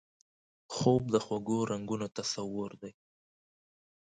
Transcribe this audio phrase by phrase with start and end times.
[0.75, 2.91] خوب د خوږو رنګونو تصور دی